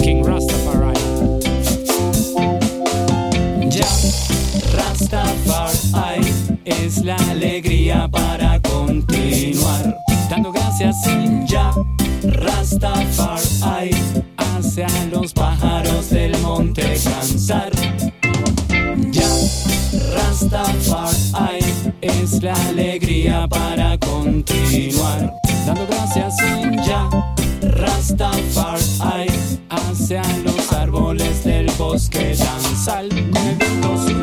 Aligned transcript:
King 0.00 0.22
Rastafari. 0.22 1.00
Ya, 3.68 3.88
Rastafari 4.72 6.32
es 6.64 7.04
la 7.04 7.16
alegría 7.30 8.08
para 8.08 8.60
continuar. 8.60 9.98
Dando 10.30 10.52
gracias 10.52 10.96
y 11.06 11.46
ya, 11.46 11.72
Rastafari 12.22 13.90
hace 14.36 14.84
a 14.84 15.06
los 15.10 15.32
pájaros 15.32 16.10
del 16.10 16.38
monte 16.38 16.82
cansar. 16.82 17.72
Ya, 19.10 19.28
Rastafari 20.14 21.64
es 22.00 22.42
la 22.42 22.54
alegría 22.68 23.48
para 23.48 23.98
continuar. 23.98 25.32
Dando 25.66 25.86
gracias 25.86 26.03
Rastafari, 28.16 29.26
hacia 29.70 30.22
los 30.44 30.72
árboles 30.72 31.44
del 31.44 31.66
bosque 31.76 32.36
danzar. 32.36 33.08
Con 33.82 34.13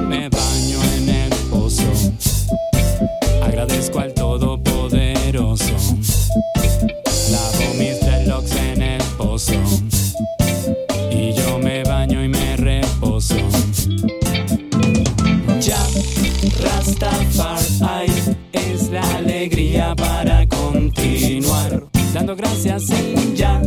En 22.90 23.36
ya, 23.36 23.62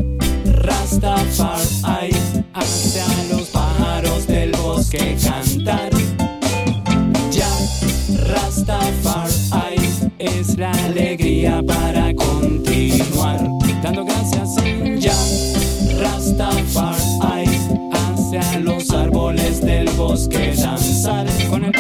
Rastafari 0.44 2.10
hacia 2.52 3.06
los 3.30 3.48
pájaros 3.48 4.26
del 4.26 4.50
bosque 4.52 5.16
cantar. 5.22 5.90
Ya, 7.30 7.48
Rastafari 8.26 9.88
es 10.18 10.58
la 10.58 10.72
alegría 10.72 11.62
para 11.64 12.12
continuar. 12.14 13.40
Dando 13.82 14.04
gracias 14.04 14.56
ya, 14.98 15.14
Rastafari 16.00 17.60
hacia 17.92 18.60
los 18.60 18.90
árboles 18.90 19.60
del 19.60 19.88
bosque 19.90 20.54
danzar 20.56 21.26
con 21.48 21.64
el 21.64 21.72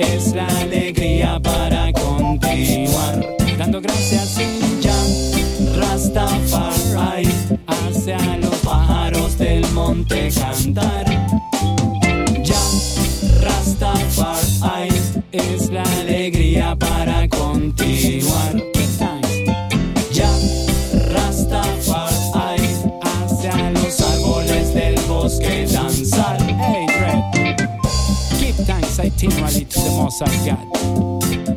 es 0.00 0.34
la 0.34 0.46
alegría 0.46 1.38
para 1.40 1.92
continuar. 1.92 3.36
Dando 3.58 3.80
gracias 3.80 4.38
ya, 4.80 4.96
Rastafari 5.76 7.28
hacia 7.66 8.36
los 8.38 8.54
pájaros 8.56 9.36
del 9.38 9.66
monte 9.72 10.30
cantar. 10.30 11.04
Ya, 12.42 12.60
Rastafari 13.42 14.88
es 15.32 15.70
la 15.70 15.82
alegría 16.00 16.74
para 16.76 17.28
continuar. 17.28 18.56
Ya, 20.12 20.30
Rastafari 21.12 22.68
hacia 23.02 23.70
los 23.70 24.00
árboles 24.00 24.74
del 24.74 24.98
bosque 25.06 25.66
danzar. 25.66 26.38
Hey, 26.58 26.89
Thanks, 28.64 28.98
I 28.98 29.08
team 29.08 29.30
rally 29.30 29.64
to 29.64 29.78
the 29.80 29.90
most 29.90 30.22
I've 30.22 30.46
got. 30.46 31.49